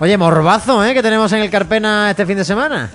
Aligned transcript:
Oye, 0.00 0.16
morbazo, 0.16 0.82
¿eh? 0.82 0.94
Que 0.94 1.02
tenemos 1.02 1.30
en 1.34 1.42
el 1.42 1.50
Carpena 1.50 2.08
este 2.10 2.24
fin 2.24 2.38
de 2.38 2.44
semana. 2.46 2.90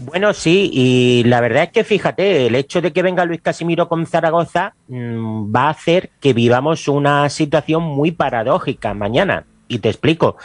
Bueno, 0.00 0.34
sí, 0.34 0.68
y 0.72 1.22
la 1.22 1.40
verdad 1.40 1.62
es 1.62 1.68
que 1.70 1.84
fíjate, 1.84 2.48
el 2.48 2.56
hecho 2.56 2.80
de 2.80 2.92
que 2.92 3.00
venga 3.00 3.24
Luis 3.24 3.40
Casimiro 3.40 3.88
con 3.88 4.06
Zaragoza 4.06 4.74
mmm, 4.88 5.54
va 5.54 5.68
a 5.68 5.70
hacer 5.70 6.10
que 6.18 6.32
vivamos 6.32 6.88
una 6.88 7.28
situación 7.28 7.84
muy 7.84 8.10
paradójica 8.10 8.92
mañana. 8.92 9.44
Y 9.68 9.78
te 9.78 9.88
explico. 9.88 10.36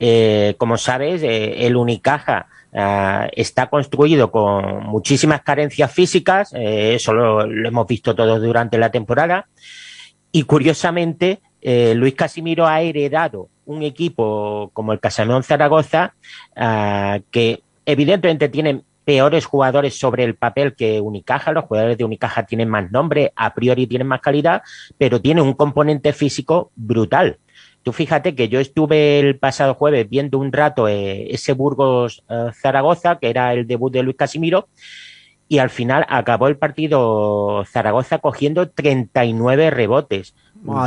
Eh, 0.00 0.56
como 0.58 0.78
sabes, 0.78 1.22
eh, 1.22 1.64
el 1.64 1.76
Unicaja 1.76 2.48
uh, 2.72 3.28
está 3.36 3.70
construido 3.70 4.32
con 4.32 4.84
muchísimas 4.84 5.42
carencias 5.42 5.92
físicas, 5.92 6.52
eh, 6.54 6.96
eso 6.96 7.14
lo, 7.14 7.46
lo, 7.46 7.68
hemos 7.68 7.86
visto 7.86 8.16
todos 8.16 8.42
durante 8.42 8.78
la 8.78 8.90
temporada. 8.90 9.46
Y 10.32 10.42
curiosamente, 10.42 11.40
eh, 11.64 11.94
Luis 11.94 12.14
Casimiro 12.14 12.66
ha 12.66 12.82
heredado 12.82 13.48
un 13.64 13.82
equipo 13.82 14.70
como 14.74 14.92
el 14.92 15.00
Casamón 15.00 15.42
Zaragoza, 15.42 16.14
uh, 16.56 17.22
que 17.30 17.62
evidentemente 17.86 18.50
tiene 18.50 18.82
peores 19.04 19.46
jugadores 19.46 19.98
sobre 19.98 20.24
el 20.24 20.34
papel 20.34 20.74
que 20.74 21.00
Unicaja. 21.00 21.52
Los 21.52 21.64
jugadores 21.64 21.96
de 21.96 22.04
Unicaja 22.04 22.44
tienen 22.44 22.68
más 22.68 22.92
nombre, 22.92 23.32
a 23.34 23.54
priori 23.54 23.86
tienen 23.86 24.06
más 24.06 24.20
calidad, 24.20 24.62
pero 24.98 25.22
tiene 25.22 25.40
un 25.40 25.54
componente 25.54 26.12
físico 26.12 26.70
brutal. 26.76 27.38
Tú 27.82 27.92
fíjate 27.92 28.34
que 28.34 28.48
yo 28.48 28.60
estuve 28.60 29.20
el 29.20 29.38
pasado 29.38 29.74
jueves 29.74 30.08
viendo 30.08 30.38
un 30.38 30.52
rato 30.52 30.86
eh, 30.86 31.28
ese 31.30 31.54
Burgos 31.54 32.24
eh, 32.28 32.50
Zaragoza, 32.54 33.18
que 33.18 33.30
era 33.30 33.54
el 33.54 33.66
debut 33.66 33.90
de 33.90 34.02
Luis 34.02 34.16
Casimiro, 34.16 34.68
y 35.48 35.58
al 35.58 35.70
final 35.70 36.04
acabó 36.08 36.48
el 36.48 36.56
partido 36.56 37.64
Zaragoza 37.66 38.18
cogiendo 38.18 38.70
39 38.70 39.70
rebotes. 39.70 40.34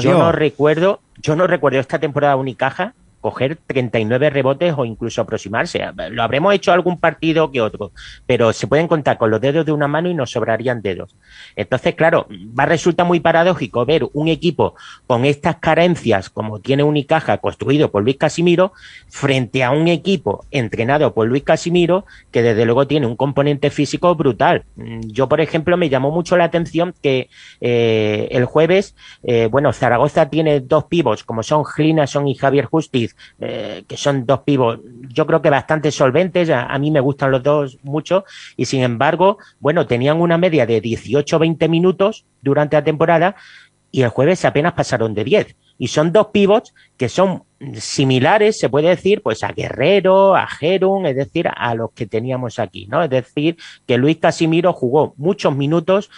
Yo 0.01 0.17
no 0.17 0.31
recuerdo, 0.31 0.99
yo 1.21 1.35
no 1.35 1.47
recuerdo 1.47 1.79
esta 1.79 1.99
temporada 1.99 2.35
Unicaja 2.35 2.93
coger 3.21 3.57
39 3.67 4.29
rebotes 4.29 4.73
o 4.77 4.85
incluso 4.85 5.21
aproximarse. 5.21 5.81
Lo 6.11 6.23
habremos 6.23 6.53
hecho 6.53 6.71
algún 6.71 6.99
partido 6.99 7.51
que 7.51 7.61
otro, 7.61 7.91
pero 8.25 8.53
se 8.53 8.67
pueden 8.67 8.87
contar 8.87 9.17
con 9.17 9.31
los 9.31 9.41
dedos 9.41 9.65
de 9.65 9.71
una 9.71 9.87
mano 9.87 10.09
y 10.09 10.13
nos 10.13 10.31
sobrarían 10.31 10.81
dedos. 10.81 11.15
Entonces, 11.55 11.95
claro, 11.95 12.27
va 12.57 12.63
a 12.63 12.67
resultar 12.67 13.05
muy 13.05 13.19
paradójico 13.19 13.85
ver 13.85 14.07
un 14.13 14.27
equipo 14.27 14.75
con 15.07 15.25
estas 15.25 15.57
carencias 15.57 16.29
como 16.29 16.59
tiene 16.59 16.83
Unicaja 16.83 17.37
construido 17.37 17.91
por 17.91 18.03
Luis 18.03 18.17
Casimiro 18.17 18.73
frente 19.07 19.63
a 19.63 19.71
un 19.71 19.87
equipo 19.87 20.45
entrenado 20.51 21.13
por 21.13 21.27
Luis 21.27 21.43
Casimiro 21.43 22.05
que 22.31 22.41
desde 22.41 22.65
luego 22.65 22.87
tiene 22.87 23.07
un 23.07 23.15
componente 23.15 23.69
físico 23.69 24.13
brutal. 24.15 24.65
Yo, 24.75 25.27
por 25.27 25.41
ejemplo, 25.41 25.77
me 25.77 25.89
llamó 25.89 26.11
mucho 26.11 26.37
la 26.37 26.45
atención 26.45 26.93
que 27.01 27.29
eh, 27.61 28.27
el 28.31 28.45
jueves, 28.45 28.95
eh, 29.23 29.47
bueno, 29.51 29.73
Zaragoza 29.73 30.29
tiene 30.29 30.59
dos 30.59 30.85
pivos 30.85 31.23
como 31.23 31.43
son 31.43 31.63
Glinason 31.63 32.27
y 32.27 32.35
Javier 32.35 32.65
Justiz 32.65 33.06
eh, 33.39 33.83
que 33.87 33.97
son 33.97 34.25
dos 34.25 34.41
pivos, 34.41 34.79
yo 35.09 35.25
creo 35.25 35.41
que 35.41 35.49
bastante 35.49 35.91
solventes, 35.91 36.49
a, 36.49 36.65
a, 36.65 36.79
mí 36.79 36.91
me 36.91 36.99
gustan 36.99 37.31
los 37.31 37.43
dos 37.43 37.77
mucho, 37.83 38.25
y 38.55 38.65
sin 38.65 38.83
embargo, 38.83 39.37
bueno, 39.59 39.87
tenían 39.87 40.19
una 40.21 40.37
media 40.37 40.65
de 40.65 40.81
18-20 40.81 41.69
minutos 41.69 42.25
durante 42.41 42.75
la 42.75 42.83
temporada, 42.83 43.35
y 43.91 44.01
el 44.01 44.09
jueves 44.09 44.45
apenas 44.45 44.73
pasaron 44.73 45.13
de 45.13 45.23
10. 45.23 45.55
Y 45.77 45.87
son 45.87 46.11
dos 46.11 46.27
pivots 46.27 46.73
que 46.97 47.09
son 47.09 47.43
similares, 47.75 48.59
se 48.59 48.69
puede 48.69 48.89
decir, 48.89 49.21
pues 49.21 49.43
a 49.43 49.51
Guerrero, 49.51 50.35
a 50.35 50.47
Jerun, 50.47 51.05
es 51.05 51.15
decir, 51.15 51.49
a 51.53 51.73
los 51.75 51.91
que 51.91 52.05
teníamos 52.05 52.59
aquí, 52.59 52.87
¿no? 52.87 53.03
Es 53.03 53.09
decir, 53.09 53.57
que 53.85 53.97
Luis 53.97 54.17
Casimiro 54.17 54.73
jugó 54.73 55.13
muchos 55.17 55.55
minutos, 55.55 56.09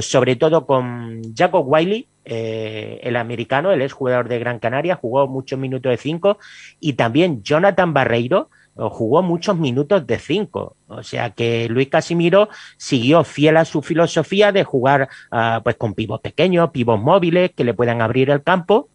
sobre 0.00 0.36
todo 0.36 0.66
con 0.66 1.20
Jacob 1.34 1.64
Wiley, 1.66 2.06
eh, 2.24 3.00
el 3.02 3.16
americano, 3.16 3.72
el 3.72 3.82
ex 3.82 3.92
jugador 3.92 4.28
de 4.28 4.38
Gran 4.38 4.60
Canaria, 4.60 4.96
jugó 4.96 5.26
muchos 5.26 5.58
minutos 5.58 5.90
de 5.90 5.96
cinco, 5.96 6.38
y 6.80 6.92
también 6.92 7.42
Jonathan 7.42 7.92
Barreiro, 7.92 8.48
jugó 8.76 9.22
muchos 9.22 9.56
minutos 9.56 10.06
de 10.06 10.18
cinco. 10.18 10.76
O 10.86 11.02
sea 11.02 11.30
que 11.30 11.68
Luis 11.68 11.88
Casimiro 11.88 12.48
siguió 12.76 13.24
fiel 13.24 13.56
a 13.56 13.64
su 13.64 13.82
filosofía 13.82 14.52
de 14.52 14.64
jugar 14.64 15.08
uh, 15.30 15.62
pues 15.62 15.76
con 15.76 15.94
pivos 15.94 16.20
pequeños, 16.20 16.70
pivos 16.70 17.00
móviles 17.00 17.52
que 17.54 17.64
le 17.64 17.74
puedan 17.74 18.00
abrir 18.02 18.30
el 18.30 18.42
campo. 18.42 18.88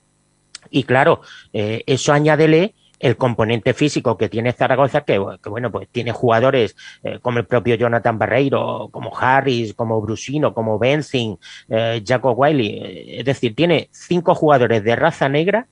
Y 0.70 0.84
claro, 0.84 1.22
eh, 1.54 1.84
eso 1.86 2.14
añádele 2.14 2.74
el 3.00 3.16
componente 3.16 3.74
físico 3.74 4.18
que 4.18 4.28
tiene 4.28 4.54
Zaragoza, 4.54 5.02
que, 5.02 5.20
bueno, 5.20 5.72
pues 5.72 5.88
tiene 5.92 6.12
jugadores 6.12 6.76
eh, 7.04 7.20
como 7.22 7.40
el 7.40 7.46
propio 7.46 7.76
Jonathan 7.76 8.18
Barreiro, 8.18 8.90
como 8.92 9.16
Harris, 9.16 9.74
como 9.76 10.02
Brusino, 10.02 10.54
como 10.54 10.80
Benzing, 10.80 11.38
eh, 11.70 12.04
Jacob 12.06 12.38
Wiley. 12.38 13.20
Es 13.20 13.26
decir, 13.26 13.56
tiene 13.56 13.90
cinco 13.92 14.34
jugadores 14.34 14.84
de 14.84 14.96
raza 14.96 15.30
negra 15.30 15.68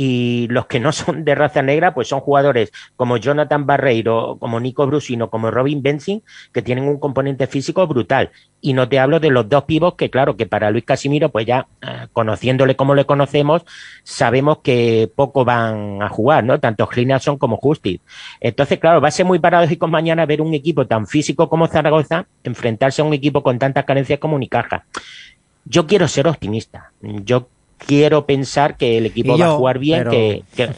y 0.00 0.46
los 0.46 0.66
que 0.66 0.78
no 0.78 0.92
son 0.92 1.24
de 1.24 1.34
raza 1.34 1.60
negra, 1.60 1.92
pues 1.92 2.06
son 2.06 2.20
jugadores 2.20 2.70
como 2.94 3.16
Jonathan 3.16 3.66
Barreiro, 3.66 4.36
como 4.38 4.60
Nico 4.60 4.86
Brusino, 4.86 5.28
como 5.28 5.50
Robin 5.50 5.82
Benzing, 5.82 6.22
que 6.52 6.62
tienen 6.62 6.84
un 6.84 7.00
componente 7.00 7.48
físico 7.48 7.84
brutal. 7.88 8.30
Y 8.60 8.74
no 8.74 8.88
te 8.88 9.00
hablo 9.00 9.18
de 9.18 9.30
los 9.30 9.48
dos 9.48 9.64
pivos 9.64 9.96
que, 9.96 10.08
claro, 10.08 10.36
que 10.36 10.46
para 10.46 10.70
Luis 10.70 10.84
Casimiro, 10.84 11.30
pues 11.30 11.46
ya 11.46 11.66
eh, 11.82 12.06
conociéndole 12.12 12.76
como 12.76 12.94
le 12.94 13.06
conocemos, 13.06 13.62
sabemos 14.04 14.58
que 14.58 15.10
poco 15.12 15.44
van 15.44 16.00
a 16.00 16.08
jugar, 16.08 16.44
¿no? 16.44 16.60
Tanto 16.60 16.86
Glinason 16.86 17.36
como 17.36 17.56
Justice. 17.56 18.00
Entonces, 18.40 18.78
claro, 18.78 19.00
va 19.00 19.08
a 19.08 19.10
ser 19.10 19.26
muy 19.26 19.40
paradójico 19.40 19.88
mañana 19.88 20.26
ver 20.26 20.40
un 20.40 20.54
equipo 20.54 20.86
tan 20.86 21.08
físico 21.08 21.48
como 21.48 21.66
Zaragoza 21.66 22.28
enfrentarse 22.44 23.02
a 23.02 23.04
un 23.04 23.14
equipo 23.14 23.42
con 23.42 23.58
tantas 23.58 23.84
carencias 23.84 24.20
como 24.20 24.36
Unicaja. 24.36 24.84
Yo 25.64 25.88
quiero 25.88 26.06
ser 26.06 26.28
optimista. 26.28 26.92
Yo 27.02 27.48
quiero 27.78 28.26
pensar 28.26 28.76
que 28.76 28.98
el 28.98 29.06
equipo 29.06 29.36
yo, 29.36 29.46
va 29.46 29.52
a 29.52 29.56
jugar 29.56 29.78
bien, 29.78 29.98
pero... 30.00 30.10
que, 30.10 30.42
que, 30.54 30.70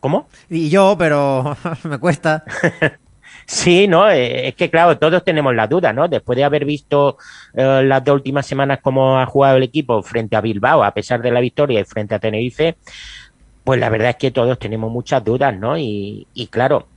¿Cómo? 0.00 0.28
Y 0.48 0.68
yo, 0.68 0.96
pero 0.98 1.56
me 1.84 1.98
cuesta. 1.98 2.44
Sí, 3.48 3.86
no, 3.86 4.10
eh, 4.10 4.48
es 4.48 4.56
que 4.56 4.68
claro, 4.70 4.98
todos 4.98 5.22
tenemos 5.22 5.54
la 5.54 5.68
duda, 5.68 5.92
¿no? 5.92 6.08
Después 6.08 6.36
de 6.36 6.42
haber 6.42 6.64
visto 6.64 7.16
eh, 7.54 7.82
las 7.84 8.02
dos 8.02 8.16
últimas 8.16 8.44
semanas 8.44 8.80
cómo 8.82 9.20
ha 9.20 9.26
jugado 9.26 9.56
el 9.56 9.62
equipo 9.62 10.02
frente 10.02 10.34
a 10.34 10.40
Bilbao, 10.40 10.82
a 10.82 10.92
pesar 10.92 11.22
de 11.22 11.30
la 11.30 11.38
victoria 11.38 11.78
y 11.78 11.84
frente 11.84 12.16
a 12.16 12.18
Tenerife, 12.18 12.76
pues 13.62 13.78
la 13.78 13.88
verdad 13.88 14.10
es 14.10 14.16
que 14.16 14.32
todos 14.32 14.58
tenemos 14.58 14.90
muchas 14.90 15.22
dudas, 15.24 15.56
¿no? 15.56 15.78
Y, 15.78 16.26
y 16.34 16.48
claro, 16.48 16.88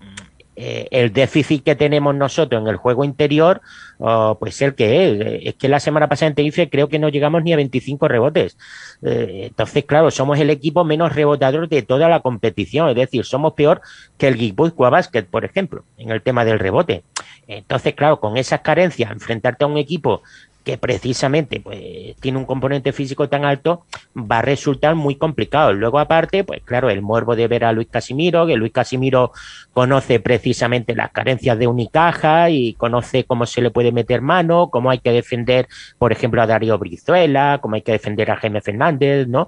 eh, 0.61 0.89
el 0.91 1.13
déficit 1.13 1.63
que 1.63 1.73
tenemos 1.75 2.13
nosotros 2.13 2.61
en 2.61 2.67
el 2.67 2.75
juego 2.75 3.05
interior, 3.05 3.61
oh, 3.97 4.35
pues 4.37 4.61
el 4.61 4.75
que 4.75 5.05
es. 5.05 5.45
Es 5.45 5.55
que 5.55 5.69
la 5.69 5.79
semana 5.79 6.09
pasada 6.09 6.27
en 6.27 6.35
Tenerife 6.35 6.69
creo 6.69 6.89
que 6.89 6.99
no 6.99 7.07
llegamos 7.07 7.43
ni 7.43 7.53
a 7.53 7.55
25 7.55 8.09
rebotes. 8.09 8.57
Eh, 9.01 9.43
entonces, 9.47 9.85
claro, 9.85 10.11
somos 10.11 10.37
el 10.37 10.49
equipo 10.49 10.83
menos 10.83 11.15
rebotador 11.15 11.69
de 11.69 11.81
toda 11.81 12.09
la 12.09 12.19
competición. 12.19 12.89
Es 12.89 12.95
decir, 12.97 13.23
somos 13.23 13.53
peor 13.53 13.79
que 14.17 14.27
el 14.27 14.35
Guipúzcoa 14.35 14.89
Basket, 14.89 15.23
por 15.23 15.45
ejemplo, 15.45 15.85
en 15.97 16.09
el 16.09 16.21
tema 16.21 16.43
del 16.43 16.59
rebote. 16.59 17.03
Entonces, 17.47 17.93
claro, 17.95 18.19
con 18.19 18.35
esas 18.35 18.59
carencias, 18.59 19.11
enfrentarte 19.11 19.63
a 19.63 19.67
un 19.67 19.77
equipo 19.77 20.23
que 20.69 20.77
precisamente 20.77 21.59
pues 21.59 22.15
tiene 22.19 22.37
un 22.37 22.45
componente 22.45 22.93
físico 22.93 23.27
tan 23.27 23.43
alto 23.43 23.85
va 24.15 24.37
a 24.37 24.41
resultar 24.43 24.93
muy 24.93 25.15
complicado. 25.15 25.73
Luego 25.73 25.97
aparte, 25.97 26.43
pues 26.43 26.61
claro, 26.63 26.91
el 26.91 27.01
morbo 27.01 27.35
de 27.35 27.47
ver 27.47 27.65
a 27.65 27.71
Luis 27.71 27.87
Casimiro, 27.89 28.45
que 28.45 28.55
Luis 28.55 28.71
Casimiro 28.71 29.31
conoce 29.73 30.19
precisamente 30.19 30.93
las 30.93 31.09
carencias 31.09 31.57
de 31.57 31.65
Unicaja 31.65 32.51
y 32.51 32.73
conoce 32.73 33.23
cómo 33.23 33.47
se 33.47 33.63
le 33.63 33.71
puede 33.71 33.91
meter 33.91 34.21
mano, 34.21 34.69
cómo 34.69 34.91
hay 34.91 34.99
que 34.99 35.11
defender, 35.11 35.67
por 35.97 36.11
ejemplo, 36.11 36.39
a 36.39 36.45
Darío 36.45 36.77
Brizuela, 36.77 37.57
cómo 37.63 37.73
hay 37.73 37.81
que 37.81 37.93
defender 37.93 38.29
a 38.29 38.35
Jaime 38.35 38.61
Fernández, 38.61 39.27
¿no? 39.27 39.47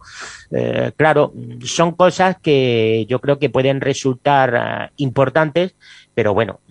Eh, 0.50 0.92
claro, 0.98 1.34
son 1.64 1.92
cosas 1.92 2.38
que 2.42 3.06
yo 3.08 3.22
creo 3.22 3.38
que 3.38 3.52
pueden 3.52 3.80
resultar 3.80 4.90
uh, 4.90 4.94
importantes, 4.98 5.76
pero 6.16 6.34
bueno, 6.34 6.62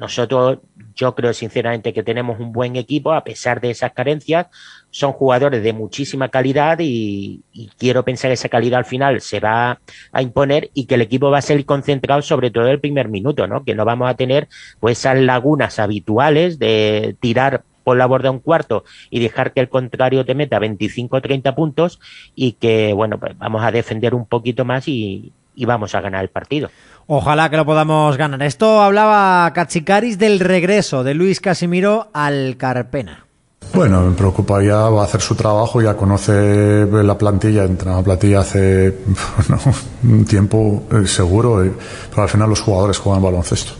nosotros 0.00 0.58
yo 0.94 1.14
creo 1.14 1.32
sinceramente 1.32 1.92
que 1.92 2.02
tenemos 2.02 2.40
un 2.40 2.52
buen 2.52 2.76
equipo 2.76 3.12
a 3.12 3.24
pesar 3.24 3.60
de 3.60 3.70
esas 3.70 3.92
carencias. 3.92 4.46
Son 4.90 5.12
jugadores 5.12 5.62
de 5.62 5.72
muchísima 5.72 6.28
calidad 6.28 6.78
y, 6.80 7.42
quiero 7.78 8.04
pensar 8.04 8.30
que 8.30 8.34
esa 8.34 8.48
calidad 8.48 8.78
al 8.78 8.84
final 8.84 9.20
se 9.20 9.40
va 9.40 9.80
a 10.12 10.22
imponer 10.22 10.70
y 10.74 10.86
que 10.86 10.96
el 10.96 11.02
equipo 11.02 11.30
va 11.30 11.38
a 11.38 11.42
ser 11.42 11.64
concentrado 11.64 12.22
sobre 12.22 12.50
todo 12.50 12.68
el 12.68 12.80
primer 12.80 13.08
minuto, 13.08 13.46
¿no? 13.46 13.64
Que 13.64 13.74
no 13.74 13.84
vamos 13.84 14.10
a 14.10 14.14
tener 14.14 14.48
pues 14.80 14.98
esas 14.98 15.18
lagunas 15.18 15.78
habituales 15.78 16.58
de 16.58 17.16
tirar 17.20 17.64
por 17.84 17.96
la 17.96 18.06
borda 18.06 18.30
un 18.30 18.40
cuarto 18.40 18.84
y 19.10 19.20
dejar 19.20 19.52
que 19.52 19.60
el 19.60 19.68
contrario 19.68 20.24
te 20.24 20.34
meta 20.34 20.58
25 20.58 21.16
o 21.16 21.20
30 21.20 21.54
puntos 21.54 22.00
y 22.34 22.52
que, 22.52 22.92
bueno, 22.92 23.18
pues 23.18 23.36
vamos 23.38 23.62
a 23.62 23.72
defender 23.72 24.14
un 24.14 24.26
poquito 24.26 24.64
más 24.64 24.86
y, 24.88 25.32
y 25.54 25.64
vamos 25.64 25.94
a 25.94 26.00
ganar 26.00 26.22
el 26.22 26.30
partido. 26.30 26.70
Ojalá 27.06 27.50
que 27.50 27.56
lo 27.56 27.66
podamos 27.66 28.16
ganar. 28.16 28.42
Esto 28.42 28.80
hablaba 28.80 29.52
Cachicaris 29.52 30.18
del 30.18 30.38
regreso 30.38 31.02
de 31.02 31.14
Luis 31.14 31.40
Casimiro 31.40 32.08
al 32.12 32.56
Carpena. 32.56 33.26
Bueno, 33.74 34.02
me 34.02 34.16
preocupa 34.16 34.62
ya, 34.62 34.88
va 34.88 35.02
a 35.02 35.04
hacer 35.04 35.20
su 35.20 35.34
trabajo, 35.34 35.80
ya 35.80 35.96
conoce 35.96 36.86
la 36.86 37.16
plantilla, 37.16 37.64
entra 37.64 37.96
la 37.96 38.02
plantilla 38.02 38.40
hace 38.40 38.98
no, 39.48 39.58
un 40.02 40.24
tiempo 40.24 40.84
eh, 40.90 41.06
seguro, 41.06 41.64
eh, 41.64 41.72
pero 42.10 42.22
al 42.22 42.28
final 42.28 42.48
los 42.48 42.60
jugadores 42.60 42.98
juegan 42.98 43.22
baloncesto, 43.22 43.72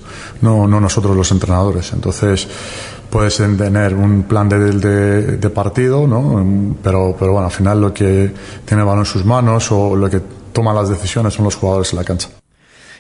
no, 0.42 0.68
no 0.68 0.80
nosotros 0.80 1.16
los 1.16 1.30
entrenadores. 1.32 1.92
Entonces, 1.92 2.46
puedes 3.10 3.36
tener 3.36 3.94
un 3.94 4.22
plan 4.22 4.48
de, 4.48 4.58
de, 4.72 5.36
de 5.38 5.50
partido, 5.50 6.06
¿no? 6.06 6.76
pero, 6.82 7.16
pero 7.18 7.32
bueno, 7.32 7.46
al 7.46 7.52
final 7.52 7.80
lo 7.80 7.92
que 7.92 8.32
tiene 8.64 8.82
el 8.82 8.86
balón 8.86 9.00
en 9.00 9.06
sus 9.06 9.24
manos 9.24 9.72
o 9.72 9.96
lo 9.96 10.08
que 10.08 10.20
toma 10.60 10.74
las 10.74 10.90
decisiones 10.90 11.32
son 11.32 11.46
los 11.46 11.56
jugadores 11.56 11.90
en 11.94 11.98
la 12.00 12.04
cancha. 12.04 12.28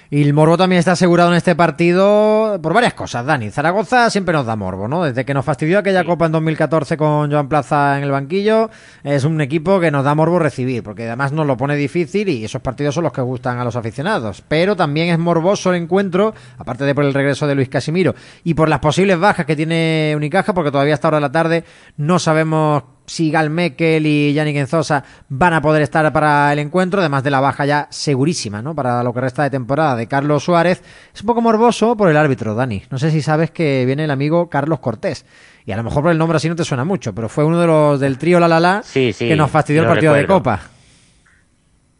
Y 0.08 0.22
el 0.22 0.32
morbo 0.32 0.56
también 0.56 0.78
está 0.78 0.92
asegurado 0.92 1.30
en 1.30 1.36
este 1.36 1.54
partido 1.54 2.58
por 2.62 2.72
varias 2.72 2.94
cosas, 2.94 3.26
Dani. 3.26 3.50
Zaragoza 3.50 4.08
siempre 4.08 4.32
nos 4.32 4.46
da 4.46 4.56
morbo, 4.56 4.88
¿no? 4.88 5.04
Desde 5.04 5.26
que 5.26 5.34
nos 5.34 5.44
fastidió 5.44 5.78
aquella 5.78 6.02
Copa 6.02 6.24
en 6.24 6.32
2014 6.32 6.96
con 6.96 7.30
Joan 7.30 7.50
Plaza 7.50 7.98
en 7.98 8.04
el 8.04 8.10
banquillo, 8.10 8.70
es 9.04 9.24
un 9.24 9.42
equipo 9.42 9.78
que 9.78 9.90
nos 9.90 10.02
da 10.02 10.14
morbo 10.14 10.38
recibir, 10.38 10.82
porque 10.82 11.06
además 11.06 11.32
nos 11.32 11.46
lo 11.46 11.58
pone 11.58 11.76
difícil 11.76 12.30
y 12.30 12.46
esos 12.46 12.62
partidos 12.62 12.94
son 12.94 13.04
los 13.04 13.12
que 13.12 13.20
gustan 13.20 13.58
a 13.58 13.64
los 13.64 13.76
aficionados. 13.76 14.42
Pero 14.48 14.74
también 14.74 15.10
es 15.10 15.18
morboso 15.18 15.70
el 15.70 15.82
encuentro, 15.82 16.34
aparte 16.56 16.84
de 16.84 16.94
por 16.94 17.04
el 17.04 17.12
regreso 17.12 17.46
de 17.46 17.54
Luis 17.54 17.68
Casimiro 17.68 18.14
y 18.42 18.54
por 18.54 18.70
las 18.70 18.78
posibles 18.78 19.20
bajas 19.20 19.44
que 19.44 19.54
tiene 19.54 20.14
Unicaja, 20.16 20.54
porque 20.54 20.72
todavía 20.72 20.94
hasta 20.94 21.08
hora 21.08 21.18
de 21.18 21.22
la 21.22 21.32
tarde 21.32 21.64
no 21.98 22.18
sabemos 22.18 22.82
si 23.10 23.28
Gal 23.32 23.50
Mekel 23.50 24.06
y 24.06 24.32
Yannick 24.32 24.54
Enzosa 24.54 25.02
van 25.28 25.52
a 25.52 25.60
poder 25.60 25.82
estar 25.82 26.12
para 26.12 26.52
el 26.52 26.60
encuentro, 26.60 27.00
además 27.00 27.24
de 27.24 27.30
la 27.30 27.40
baja 27.40 27.66
ya 27.66 27.88
segurísima, 27.90 28.62
¿no? 28.62 28.72
Para 28.76 29.02
lo 29.02 29.12
que 29.12 29.20
resta 29.20 29.42
de 29.42 29.50
temporada 29.50 29.96
de 29.96 30.06
Carlos 30.06 30.44
Suárez. 30.44 30.80
Es 31.12 31.20
un 31.22 31.26
poco 31.26 31.40
morboso 31.40 31.96
por 31.96 32.08
el 32.08 32.16
árbitro, 32.16 32.54
Dani. 32.54 32.84
No 32.88 33.00
sé 33.00 33.10
si 33.10 33.20
sabes 33.20 33.50
que 33.50 33.84
viene 33.84 34.04
el 34.04 34.12
amigo 34.12 34.48
Carlos 34.48 34.78
Cortés. 34.78 35.26
Y 35.66 35.72
a 35.72 35.76
lo 35.76 35.82
mejor 35.82 36.04
por 36.04 36.12
el 36.12 36.18
nombre 36.18 36.36
así 36.36 36.48
no 36.48 36.54
te 36.54 36.62
suena 36.62 36.84
mucho, 36.84 37.12
pero 37.12 37.28
fue 37.28 37.42
uno 37.42 37.60
de 37.60 37.66
los 37.66 37.98
del 37.98 38.16
trío 38.16 38.38
La 38.38 38.46
La 38.46 38.60
La 38.60 38.84
que 38.92 39.34
nos 39.36 39.50
fastidió 39.50 39.82
el 39.82 39.88
partido 39.88 40.14
de 40.14 40.26
Copa. 40.28 40.60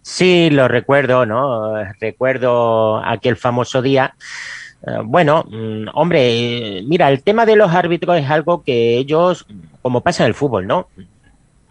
Sí, 0.03 0.49
lo 0.51 0.69
recuerdo, 0.69 1.27
¿no? 1.27 1.75
Recuerdo 2.01 3.05
aquel 3.05 3.37
famoso 3.37 3.83
día. 3.83 4.15
Eh, 4.87 5.01
bueno, 5.05 5.45
mm, 5.49 5.89
hombre, 5.95 6.83
mira, 6.87 7.11
el 7.11 7.23
tema 7.23 7.45
de 7.47 7.57
los 7.57 7.71
árbitros 7.73 8.17
es 8.19 8.31
algo 8.31 8.63
que 8.63 8.97
ellos, 8.97 9.47
como 9.83 10.01
pasa 10.01 10.25
en 10.25 10.29
el 10.29 10.35
fútbol, 10.35 10.67
¿no? 10.67 10.89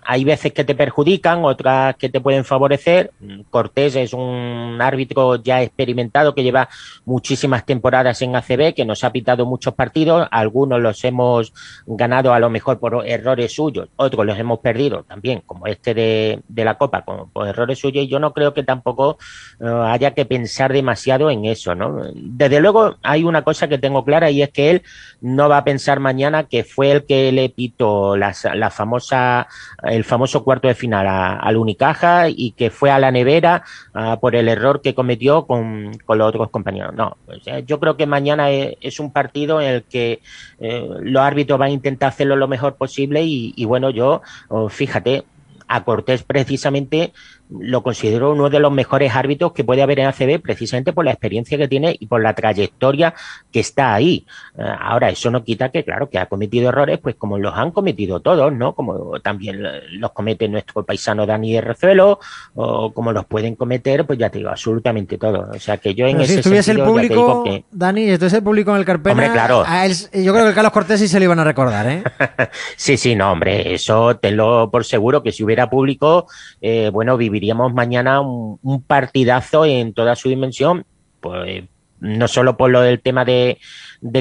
Hay 0.03 0.23
veces 0.23 0.53
que 0.53 0.63
te 0.63 0.75
perjudican, 0.75 1.45
otras 1.45 1.95
que 1.95 2.09
te 2.09 2.21
pueden 2.21 2.45
favorecer. 2.45 3.11
Cortés 3.49 3.95
es 3.95 4.13
un 4.13 4.77
árbitro 4.81 5.35
ya 5.35 5.61
experimentado 5.61 6.33
que 6.33 6.43
lleva 6.43 6.69
muchísimas 7.05 7.65
temporadas 7.65 8.21
en 8.21 8.35
ACB, 8.35 8.73
que 8.73 8.85
nos 8.85 9.03
ha 9.03 9.11
pitado 9.11 9.45
muchos 9.45 9.73
partidos. 9.73 10.27
Algunos 10.31 10.81
los 10.81 11.03
hemos 11.03 11.53
ganado 11.85 12.33
a 12.33 12.39
lo 12.39 12.49
mejor 12.49 12.79
por 12.79 13.05
errores 13.07 13.53
suyos, 13.53 13.89
otros 13.95 14.25
los 14.25 14.37
hemos 14.37 14.59
perdido 14.59 15.03
también, 15.03 15.41
como 15.45 15.67
este 15.67 15.93
de, 15.93 16.41
la 16.55 16.77
Copa, 16.77 17.03
por 17.05 17.47
errores 17.47 17.79
suyos. 17.79 18.03
Y 18.03 18.07
yo 18.07 18.19
no 18.19 18.33
creo 18.33 18.53
que 18.53 18.63
tampoco 18.63 19.17
eh, 19.59 19.65
haya 19.67 20.11
que 20.11 20.25
pensar 20.25 20.73
demasiado 20.73 21.29
en 21.29 21.45
eso, 21.45 21.75
¿no? 21.75 22.01
Desde 22.13 22.59
luego 22.59 22.95
hay 23.03 23.23
una 23.23 23.43
cosa 23.43 23.67
que 23.67 23.77
tengo 23.77 24.03
clara 24.03 24.31
y 24.31 24.41
es 24.41 24.49
que 24.49 24.71
él 24.71 24.83
no 25.21 25.49
va 25.49 25.57
a 25.57 25.63
pensar 25.63 25.99
mañana 25.99 26.45
que 26.45 26.63
fue 26.63 26.91
el 26.91 27.05
que 27.05 27.31
le 27.31 27.49
pitó 27.49 28.17
la, 28.17 28.33
la 28.53 28.69
famosa 28.69 29.47
el 29.89 30.03
famoso 30.03 30.43
cuarto 30.43 30.67
de 30.67 30.75
final 30.75 31.07
al 31.07 31.57
Unicaja 31.57 32.29
y 32.29 32.51
que 32.51 32.69
fue 32.69 32.91
a 32.91 32.99
la 32.99 33.11
nevera 33.11 33.63
por 34.21 34.35
el 34.35 34.47
error 34.47 34.81
que 34.81 34.93
cometió 34.93 35.45
con, 35.45 35.91
los 36.07 36.27
otros 36.27 36.49
compañeros. 36.49 36.93
No, 36.93 37.17
yo 37.65 37.79
creo 37.79 37.97
que 37.97 38.05
mañana 38.05 38.49
es, 38.49 38.99
un 38.99 39.11
partido 39.11 39.61
en 39.61 39.67
el 39.67 39.83
que 39.83 40.21
eh, 40.59 40.89
los 41.01 41.21
árbitros 41.21 41.59
van 41.59 41.69
a 41.69 41.73
intentar 41.73 42.09
hacerlo 42.09 42.35
lo 42.35 42.47
mejor 42.47 42.75
posible 42.75 43.23
y, 43.23 43.53
y 43.55 43.65
bueno, 43.65 43.89
yo, 43.89 44.21
oh, 44.49 44.69
fíjate, 44.69 45.23
a 45.69 45.83
Cortés 45.83 46.23
precisamente 46.23 47.13
lo 47.49 47.81
considero 47.81 48.31
uno 48.31 48.49
de 48.49 48.59
los 48.59 48.71
mejores 48.71 49.15
árbitros 49.15 49.53
que 49.53 49.63
puede 49.63 49.81
haber 49.81 49.99
en 49.99 50.07
ACB 50.07 50.39
precisamente 50.41 50.93
por 50.93 51.05
la 51.05 51.11
experiencia 51.11 51.57
que 51.57 51.67
tiene 51.67 51.95
y 51.99 52.05
por 52.05 52.21
la 52.21 52.33
trayectoria 52.33 53.13
que 53.51 53.59
está 53.59 53.95
ahí. 53.95 54.25
Eh, 54.57 54.63
ahora, 54.79 55.09
eso 55.09 55.31
no 55.31 55.43
quita 55.43 55.69
que, 55.69 55.83
claro, 55.83 56.09
que 56.09 56.19
ha 56.19 56.27
cometido 56.27 56.69
errores, 56.69 56.99
pues 56.99 57.15
como 57.15 57.39
los 57.39 57.55
han 57.55 57.71
cometido 57.71 58.19
todos, 58.19 58.53
¿no? 58.53 58.73
Como 58.73 59.19
también 59.19 59.63
los 59.99 60.11
comete 60.11 60.47
nuestro 60.47 60.83
paisano 60.83 61.25
Dani 61.25 61.53
de 61.53 61.61
Rezuelo, 61.61 62.19
o 62.53 62.93
como 62.93 63.11
los 63.11 63.25
pueden 63.25 63.55
cometer, 63.55 64.05
pues 64.05 64.19
ya 64.19 64.29
te 64.29 64.37
digo, 64.37 64.51
absolutamente 64.51 65.17
todos. 65.17 65.55
O 65.55 65.59
sea, 65.59 65.77
que 65.77 65.95
yo 65.95 66.05
en 66.05 66.21
ese 66.21 66.33
si 66.33 66.39
estuviese 66.39 66.71
el 66.71 66.83
público, 66.83 67.43
Dani, 67.71 68.05
si 68.05 68.11
estuviese 68.11 68.37
el 68.37 68.43
público 68.43 68.71
en 68.71 68.77
el 68.77 68.85
Carpena, 68.85 69.31
claro. 69.31 69.63
yo 70.13 70.33
creo 70.33 70.47
que 70.47 70.53
Carlos 70.53 70.71
Cortés 70.71 70.99
sí 70.99 71.07
se 71.07 71.17
lo 71.19 71.25
iban 71.25 71.39
a 71.39 71.43
recordar, 71.43 71.87
¿eh? 71.89 72.03
sí, 72.75 72.95
sí, 72.97 73.15
no, 73.15 73.31
hombre, 73.31 73.73
eso 73.73 74.17
tenlo 74.17 74.69
por 74.71 74.85
seguro 74.85 75.23
que 75.23 75.31
si 75.31 75.43
hubiera 75.43 75.69
público, 75.69 76.27
eh, 76.61 76.89
bueno, 76.93 77.17
vivir 77.17 77.38
viviríamos 77.39 77.73
mañana 77.73 78.19
un, 78.19 78.83
partidazo 78.85 79.65
en 79.65 79.93
toda 79.93 80.15
su 80.15 80.27
dimensión, 80.27 80.85
pues 81.21 81.63
no 82.01 82.27
solo 82.27 82.57
por 82.57 82.69
lo 82.69 82.81
del 82.81 83.01
tema 83.01 83.23
de, 83.23 83.57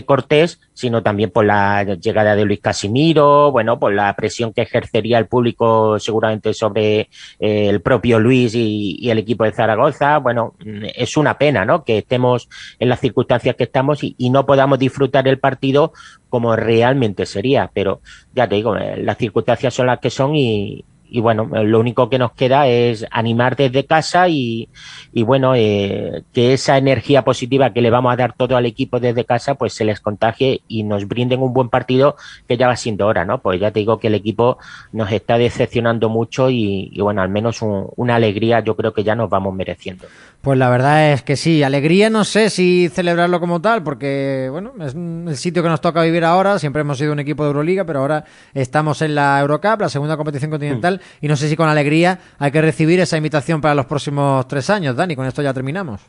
Cortés, 0.05 0.61
sino 0.73 1.03
también 1.03 1.31
por 1.31 1.45
la 1.45 1.85
llegada 1.85 2.35
de 2.35 2.45
Luis 2.45 2.61
Casimiro, 2.61 3.53
bueno, 3.53 3.79
por 3.79 3.93
la 3.93 4.15
presión 4.15 4.53
que 4.53 4.63
ejercería 4.63 5.19
el 5.19 5.27
público 5.27 5.99
seguramente 6.01 6.53
sobre 6.55 7.09
eh, 7.39 7.69
el 7.69 7.81
propio 7.81 8.19
Luis 8.19 8.55
y, 8.55 9.09
el 9.09 9.19
equipo 9.19 9.45
de 9.45 9.53
Zaragoza. 9.53 10.19
Bueno, 10.19 10.55
es 10.97 11.17
una 11.17 11.39
pena, 11.39 11.65
¿no? 11.65 11.85
Que 11.85 11.99
estemos 11.99 12.49
en 12.79 12.89
las 12.89 13.01
circunstancias 13.01 13.55
que 13.55 13.65
estamos 13.65 14.03
y, 14.03 14.15
y 14.19 14.31
no 14.31 14.47
podamos 14.47 14.79
disfrutar 14.79 15.29
el 15.29 15.39
partido 15.39 15.93
como 16.29 16.57
realmente 16.57 17.27
sería. 17.27 17.71
Pero 17.73 18.01
ya 18.35 18.49
te 18.49 18.57
digo, 18.57 18.77
eh, 18.77 18.97
las 19.03 19.19
circunstancias 19.19 19.75
son 19.75 19.87
las 19.87 20.01
que 20.01 20.11
son 20.11 20.35
y, 20.35 20.85
y 21.11 21.21
bueno, 21.21 21.49
lo 21.65 21.81
único 21.81 22.09
que 22.11 22.19
nos 22.19 22.33
queda 22.33 22.67
es 22.67 23.07
animar 23.11 23.57
desde 23.57 23.85
casa 23.85 24.29
y, 24.29 24.69
y 25.13 25.23
bueno, 25.23 25.55
eh, 25.55 26.23
que 26.33 26.53
esa 26.53 26.77
energía 26.77 27.23
positiva 27.23 27.73
que 27.73 27.81
le 27.81 27.91
vamos 27.91 28.13
a 28.13 28.17
dar 28.17 28.35
todo 28.35 28.57
al 28.57 28.67
equipo 28.67 29.01
desde 29.01 29.25
casa, 29.25 29.55
pues 29.55 29.73
se 29.73 29.85
les 29.85 30.01
contagie 30.01 30.63
y 30.69 30.83
nos 30.83 31.09
brinden 31.09 31.41
un 31.41 31.53
buen 31.53 31.69
partido 31.69 32.17
que 32.47 32.57
ya 32.57 32.67
va 32.67 32.77
siendo 32.77 33.07
hora, 33.07 33.25
¿no? 33.25 33.39
Pues 33.39 33.61
ya 33.61 33.71
te 33.71 33.81
digo 33.81 33.99
que 33.99 34.09
el 34.09 34.15
equipo 34.15 34.59
nos 34.93 35.11
está 35.13 35.39
decepcionando 35.39 36.09
mucho 36.09 36.51
y, 36.51 36.97
bueno, 37.01 37.23
al 37.23 37.29
menos 37.29 37.61
una 37.63 38.17
alegría 38.17 38.61
yo 38.61 38.77
creo 38.77 38.93
que 38.93 39.05
ya 39.05 39.15
nos 39.15 39.31
vamos 39.31 39.55
mereciendo. 39.55 40.07
Pues 40.41 40.57
la 40.57 40.71
verdad 40.71 41.13
es 41.13 41.23
que 41.23 41.37
sí, 41.37 41.63
alegría 41.63 42.11
no 42.11 42.25
sé 42.25 42.51
si 42.51 42.89
celebrarlo 42.91 43.41
como 43.41 43.61
tal, 43.61 43.83
porque 43.83 44.49
bueno, 44.51 44.73
es 44.81 44.95
el 44.95 45.37
sitio 45.37 45.63
que 45.63 45.69
nos 45.69 45.81
toca 45.81 46.03
vivir 46.03 46.25
ahora, 46.25 46.59
siempre 46.59 46.83
hemos 46.83 46.99
sido 46.99 47.13
un 47.13 47.19
equipo 47.19 47.43
de 47.43 47.49
Euroliga, 47.49 47.85
pero 47.85 48.01
ahora 48.01 48.25
estamos 48.55 49.03
en 49.03 49.15
la 49.15 49.41
Eurocup, 49.41 49.81
la 49.81 49.89
segunda 49.89 50.17
competición 50.17 50.51
continental. 50.51 50.98
Y 51.21 51.29
no 51.29 51.37
sé 51.37 51.49
si 51.49 51.57
con 51.57 51.69
alegría 51.69 52.19
hay 52.39 52.51
que 52.51 52.63
recibir 52.63 53.01
esa 53.01 53.17
invitación 53.17 53.61
para 53.61 53.75
los 53.75 53.87
próximos 53.87 54.47
tres 54.49 54.71
años, 54.71 54.97
Dani, 54.97 55.17
con 55.17 55.27
esto 55.27 55.43
ya 55.43 55.55
terminamos. 55.55 56.01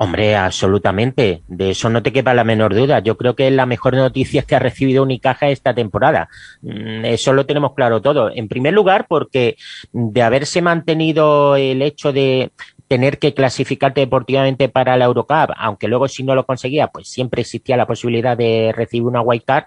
Hombre, 0.00 0.36
absolutamente. 0.36 1.42
De 1.48 1.70
eso 1.70 1.90
no 1.90 2.04
te 2.04 2.12
quepa 2.12 2.32
la 2.32 2.44
menor 2.44 2.72
duda. 2.72 3.00
Yo 3.00 3.16
creo 3.16 3.34
que 3.34 3.48
es 3.48 3.52
la 3.52 3.66
mejor 3.66 3.94
noticia 3.96 4.42
que 4.42 4.54
ha 4.54 4.60
recibido 4.60 5.02
Unicaja 5.02 5.48
esta 5.48 5.74
temporada. 5.74 6.28
Mm, 6.62 7.04
eso 7.04 7.32
lo 7.32 7.46
tenemos 7.46 7.74
claro 7.74 8.00
todo. 8.00 8.30
En 8.32 8.46
primer 8.46 8.74
lugar, 8.74 9.06
porque 9.08 9.56
de 9.92 10.22
haberse 10.22 10.62
mantenido 10.62 11.56
el 11.56 11.82
hecho 11.82 12.12
de 12.12 12.52
tener 12.86 13.18
que 13.18 13.34
clasificarte 13.34 14.00
deportivamente 14.00 14.68
para 14.68 14.96
la 14.96 15.04
Eurocup, 15.04 15.50
aunque 15.56 15.88
luego 15.88 16.06
si 16.06 16.22
no 16.22 16.34
lo 16.36 16.46
conseguía, 16.46 16.86
pues 16.88 17.08
siempre 17.08 17.42
existía 17.42 17.76
la 17.76 17.86
posibilidad 17.86 18.36
de 18.36 18.72
recibir 18.74 19.04
una 19.04 19.20
white 19.20 19.44
card, 19.44 19.64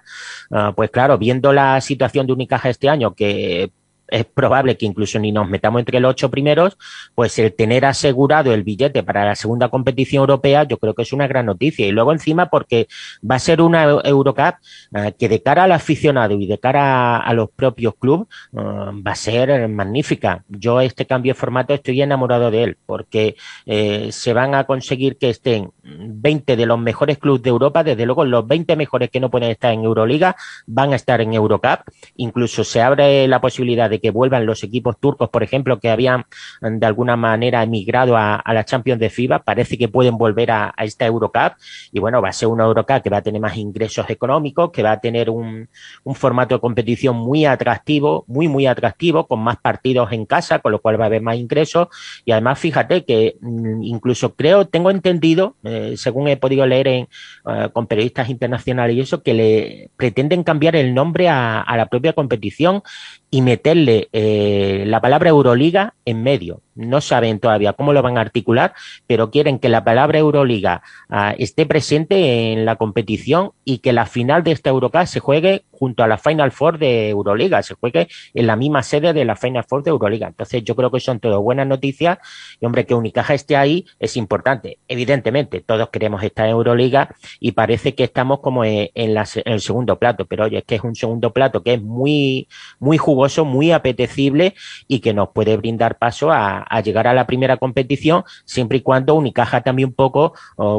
ah, 0.51 0.73
pues 0.75 0.89
claro, 0.89 1.17
viendo 1.17 1.53
la 1.53 1.79
situación 1.81 2.25
de 2.25 2.33
Unicaja 2.33 2.69
este 2.69 2.89
año, 2.89 3.13
que 3.13 3.71
es 4.12 4.25
probable 4.25 4.77
que 4.77 4.86
incluso 4.86 5.18
ni 5.18 5.32
nos 5.32 5.50
metamos 5.50 5.80
entre 5.80 6.00
los 6.00 6.12
ocho 6.12 6.30
primeros, 6.30 6.77
pues 7.15 7.39
el 7.39 7.53
tener 7.53 7.86
asegurado 7.86 8.53
el 8.53 8.63
billete 8.63 9.03
para 9.03 9.25
la 9.25 9.36
segunda 9.36 9.70
competición 9.70 10.22
europea, 10.22 10.63
yo 10.63 10.77
creo 10.77 10.94
que 10.94 11.03
es 11.03 11.13
una 11.13 11.27
gran 11.27 11.46
noticia. 11.46 11.88
Y 11.88 11.91
luego 11.91 12.12
encima 12.12 12.48
porque 12.48 12.88
va 13.30 13.36
a 13.36 13.39
ser 13.39 13.62
una 13.62 13.84
Eurocup 13.84 14.56
eh, 14.96 15.13
que 15.18 15.30
de 15.30 15.41
cara 15.41 15.63
al 15.63 15.72
aficionado 15.72 16.36
y 16.39 16.46
de 16.46 16.60
cara 16.60 17.18
a, 17.18 17.34
los 17.34 17.50
propios 17.50 17.96
clubes 17.96 18.27
eh, 18.53 18.58
va 18.58 19.12
a 19.12 19.15
ser 19.15 19.70
magnífica. 19.70 20.44
Yo 20.50 20.82
este 20.82 21.06
cambio 21.06 21.34
de 21.34 21.39
formato 21.39 21.74
estoy 21.74 22.01
enamorado 22.01 22.51
de 22.51 22.63
él 22.63 22.77
porque 22.86 23.36
eh, 23.65 24.10
se 24.12 24.34
van 24.34 24.56
a 24.56 24.65
conseguir 24.65 25.18
que 25.18 25.30
estén 25.30 25.72
20 25.84 26.58
de 26.58 26.65
los 26.65 26.80
mejores 26.80 27.18
clubes 27.18 27.44
de 27.44 27.50
Europa, 27.50 27.84
desde 27.84 28.06
luego 28.06 28.25
los 28.25 28.46
20 28.46 28.75
mejores 28.75 29.10
que 29.10 29.22
no 29.22 29.32
pueden 29.32 29.51
estar 29.51 29.72
en 29.72 29.86
Euroliga 29.86 30.36
van 30.68 30.91
a 30.91 30.98
estar 30.98 31.22
en 31.22 31.34
Eurocup. 31.34 31.82
Incluso 32.18 32.65
se 32.65 32.82
abre 32.82 33.27
la 33.27 33.39
posibilidad 33.39 33.89
de 33.89 34.00
que 34.01 34.12
vuelvan 34.12 34.46
los 34.46 34.63
equipos 34.63 35.00
turcos, 35.00 35.29
por 35.29 35.43
ejemplo, 35.43 35.79
que 35.79 35.89
habían 35.89 36.25
de 36.62 36.86
alguna 36.86 37.15
manera 37.15 37.63
emigrado 37.63 38.17
a, 38.17 38.41
la 38.46 38.65
Champions 38.65 39.00
de 39.00 39.10
FIBA, 39.10 39.39
parece 39.43 39.77
que 39.77 39.88
pueden 39.88 40.17
volver 40.17 40.51
a, 40.51 40.74
esta 40.77 41.05
Eurocup. 41.05 41.53
Y 41.91 42.00
bueno, 42.00 42.22
va 42.22 42.29
a 42.29 42.34
ser 42.34 42.50
una 42.50 42.65
Eurocup 42.65 43.01
que 43.01 43.10
va 43.10 43.17
a 43.17 43.22
tener 43.22 43.41
más 43.41 43.58
ingresos 43.58 44.10
económicos, 44.10 44.72
que 44.72 44.84
va 44.84 44.93
a 44.93 45.00
tener 45.00 45.29
un, 45.29 45.70
formato 46.13 46.55
de 46.55 46.62
competición 46.62 47.15
muy 47.15 47.46
atractivo, 47.46 48.25
muy, 48.27 48.48
muy 48.48 48.67
atractivo, 48.67 49.27
con 49.27 49.39
más 49.39 49.58
partidos 49.58 50.12
en 50.12 50.25
casa, 50.25 50.60
con 50.60 50.72
lo 50.72 50.81
cual 50.81 51.00
va 51.00 51.05
a 51.05 51.08
haber 51.08 51.22
más 51.22 51.38
ingresos. 51.38 51.88
Y 52.25 52.31
además 52.31 52.60
fíjate 52.60 53.05
que 53.05 53.38
mm, 53.41 53.84
incluso 53.84 54.36
creo, 54.36 54.67
tengo 54.67 54.91
entendido, 54.91 55.55
eh, 55.63 55.93
según 55.98 56.27
he 56.27 56.38
podido 56.38 56.65
leer 56.65 56.88
en, 56.88 57.08
eh, 57.48 57.70
con 57.74 57.88
periodistas 57.88 58.29
internacionales 58.29 58.96
y 58.96 59.01
eso, 59.01 59.24
que 59.24 59.34
le 59.34 59.89
pretenden 59.98 60.43
cambiar 60.43 60.75
el 60.75 60.93
nombre 60.93 61.29
a, 61.29 61.62
a 61.62 61.77
la 61.77 61.86
propia 61.86 62.13
competición 62.13 62.84
y 63.33 63.41
meterle 63.41 64.09
eh, 64.11 64.83
la 64.85 65.00
palabra 65.00 65.29
Euroliga 65.29 65.93
en 66.03 66.21
medio. 66.21 66.61
No 66.75 67.00
saben 67.00 67.39
todavía 67.39 67.73
cómo 67.73 67.93
lo 67.93 68.01
van 68.01 68.17
a 68.17 68.21
articular, 68.21 68.73
pero 69.07 69.31
quieren 69.31 69.57
que 69.57 69.69
la 69.69 69.85
palabra 69.85 70.19
Euroliga 70.19 70.83
ah, 71.09 71.33
esté 71.38 71.65
presente 71.65 72.51
en 72.51 72.65
la 72.65 72.75
competición 72.75 73.53
y 73.63 73.77
que 73.77 73.93
la 73.93 74.05
final 74.05 74.43
de 74.43 74.51
esta 74.51 74.69
Eurocup 74.69 75.05
se 75.05 75.21
juegue 75.21 75.63
junto 75.81 76.03
a 76.03 76.07
la 76.07 76.19
Final 76.19 76.51
Four 76.51 76.77
de 76.77 77.09
Euroliga, 77.09 77.63
se 77.63 77.73
juegue 77.73 78.07
en 78.35 78.45
la 78.45 78.55
misma 78.55 78.83
sede 78.83 79.13
de 79.13 79.25
la 79.25 79.35
Final 79.35 79.63
Four 79.67 79.81
de 79.81 79.89
Euroliga. 79.89 80.27
Entonces 80.27 80.63
yo 80.63 80.75
creo 80.75 80.91
que 80.91 81.00
son 81.00 81.19
todo 81.19 81.41
buenas 81.41 81.65
noticias 81.65 82.19
y 82.59 82.67
hombre, 82.67 82.85
que 82.85 82.93
Unicaja 82.93 83.33
esté 83.33 83.57
ahí 83.57 83.88
es 83.97 84.15
importante. 84.15 84.77
Evidentemente, 84.88 85.61
todos 85.61 85.89
queremos 85.89 86.21
estar 86.21 86.45
en 86.45 86.51
Euroliga 86.51 87.09
y 87.39 87.53
parece 87.53 87.95
que 87.95 88.03
estamos 88.03 88.41
como 88.41 88.63
en, 88.63 88.91
el 88.93 89.59
segundo 89.59 89.97
plato, 89.97 90.27
pero 90.27 90.43
oye, 90.43 90.59
es 90.59 90.65
que 90.65 90.75
es 90.75 90.83
un 90.83 90.93
segundo 90.93 91.33
plato 91.33 91.63
que 91.63 91.73
es 91.73 91.81
muy, 91.81 92.47
muy 92.77 93.00
jugoso, 93.00 93.43
muy 93.43 93.71
apetecible 93.71 94.53
y 94.88 95.00
que 95.00 95.15
nos 95.15 95.29
puede 95.29 95.57
brindar 95.57 95.97
paso 95.97 96.29
a, 96.31 96.63
llegar 96.83 97.07
a 97.07 97.15
la 97.15 97.25
primera 97.25 97.57
competición 97.57 98.23
siempre 98.45 98.77
y 98.77 98.81
cuando 98.81 99.15
Unicaja 99.15 99.61
también 99.61 99.89
un 99.89 99.95
poco 99.95 100.33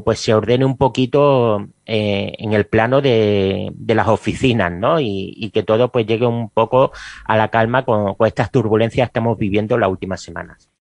pues 0.04 0.20
se 0.20 0.32
ordene 0.32 0.64
un 0.64 0.76
poquito 0.76 1.66
eh, 1.86 2.32
en 2.38 2.52
el 2.52 2.66
plano 2.66 3.00
de, 3.00 3.72
las 3.86 4.08
oficinas, 4.08 4.72
¿no? 4.72 5.00
Y, 5.00 5.50
que 5.52 5.62
todo 5.62 5.90
pues 5.90 6.06
llegue 6.06 6.26
un 6.26 6.48
poco 6.48 6.92
a 7.24 7.36
la 7.36 7.48
calma 7.48 7.84
con, 7.84 8.14
con 8.14 8.26
estas 8.26 8.50
turbulencias 8.50 9.08
que 9.08 9.10
estamos 9.10 9.38
viviendo 9.38 9.76
las 9.78 9.90
últimas 9.90 10.22
semanas. 10.22 10.71